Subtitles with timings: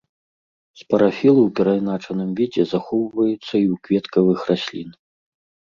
[0.81, 4.89] Спарафілы ў перайначаным відзе захоўваюцца і ў кветкавых раслін.